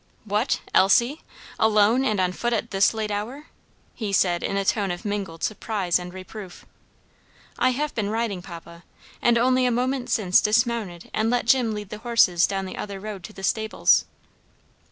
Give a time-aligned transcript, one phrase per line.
[0.25, 1.21] "What, Elsie!
[1.59, 3.45] alone and on foot at this late hour?"
[3.93, 6.65] he said in a tone of mingled surprise and reproof.
[7.59, 8.83] "I have been riding, papa,
[9.21, 12.99] and only a moment since dismounted and let Jim lead the horses down the other
[12.99, 14.05] road to the stables."